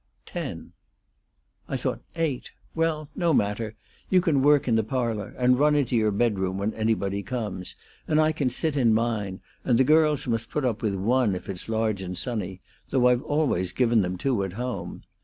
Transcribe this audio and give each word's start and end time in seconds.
"Ten." 0.25 0.71
"I 1.69 1.77
thought 1.77 2.01
eight. 2.15 2.49
Well, 2.73 3.09
no 3.15 3.35
matter. 3.35 3.75
You 4.09 4.19
can 4.19 4.41
work 4.41 4.67
in 4.67 4.75
the 4.75 4.83
parlor, 4.83 5.35
and 5.37 5.59
run 5.59 5.75
into 5.75 5.95
your 5.95 6.09
bedroom 6.09 6.57
when 6.57 6.73
anybody 6.73 7.21
comes; 7.21 7.75
and 8.07 8.19
I 8.19 8.31
can 8.31 8.49
sit 8.49 8.75
in 8.75 8.95
mine, 8.95 9.41
and 9.63 9.77
the 9.77 9.83
girls 9.83 10.25
must 10.27 10.49
put 10.49 10.65
up 10.65 10.81
with 10.81 10.95
one, 10.95 11.35
if 11.35 11.47
it's 11.47 11.69
large 11.69 12.01
and 12.01 12.17
sunny, 12.17 12.61
though 12.89 13.09
I've 13.09 13.21
always 13.21 13.73
given 13.73 14.01
them 14.01 14.17
two 14.17 14.41
at 14.41 14.53
home. 14.53 15.03